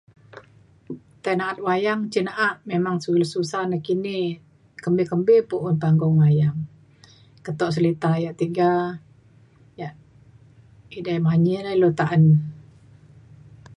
tai 1.23 1.35
na’at 1.37 1.57
wayang 1.65 2.01
cin 2.13 2.25
na’a 2.27 2.47
memang 2.71 2.95
su- 2.99 3.03
susah 3.15 3.31
susah 3.33 3.63
nakini 3.67 4.19
kembi 4.83 5.03
kembi 5.11 5.35
pun 5.49 5.63
un 5.67 5.75
panggung 5.83 6.15
wayang 6.21 6.57
keto 7.45 7.65
selita 7.75 8.11
yak 8.23 8.35
tiga 8.41 8.71
yak 9.81 9.93
edei 10.97 11.19
manyi 11.25 11.55
la 11.65 11.71
ilu 11.75 11.89
ta’an 11.99 12.23